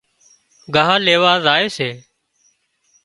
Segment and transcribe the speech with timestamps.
[0.73, 1.89] ڳاهَه ليوا زائي سي